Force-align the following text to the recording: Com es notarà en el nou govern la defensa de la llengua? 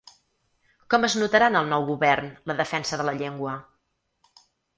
Com 0.93 1.03
es 1.07 1.15
notarà 1.23 1.49
en 1.53 1.57
el 1.59 1.69
nou 1.73 1.85
govern 1.89 2.33
la 2.53 2.57
defensa 2.63 3.01
de 3.03 3.07
la 3.11 3.15
llengua? 3.21 3.55